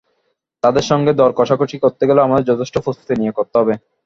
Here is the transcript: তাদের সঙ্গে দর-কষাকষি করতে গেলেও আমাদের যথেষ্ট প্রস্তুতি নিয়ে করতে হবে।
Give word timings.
তাদের 0.63 0.85
সঙ্গে 0.89 1.11
দর-কষাকষি 1.15 1.77
করতে 1.79 2.03
গেলেও 2.07 2.25
আমাদের 2.25 2.49
যথেষ্ট 2.51 2.75
প্রস্তুতি 2.79 3.13
নিয়ে 3.17 3.35
করতে 3.37 3.55
হবে। 3.57 3.73